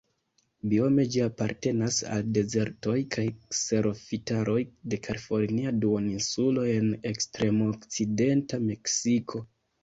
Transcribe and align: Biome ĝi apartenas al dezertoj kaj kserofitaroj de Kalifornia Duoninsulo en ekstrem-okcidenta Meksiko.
Biome 0.69 1.03
ĝi 1.15 1.19
apartenas 1.25 1.99
al 2.15 2.23
dezertoj 2.37 2.95
kaj 3.15 3.25
kserofitaroj 3.55 4.55
de 4.95 4.99
Kalifornia 5.09 5.75
Duoninsulo 5.85 6.65
en 6.79 6.89
ekstrem-okcidenta 7.13 8.61
Meksiko. 8.73 9.45